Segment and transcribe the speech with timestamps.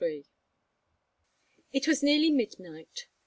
[0.03, 0.25] XXIII
[1.73, 3.05] It was nearly midnight.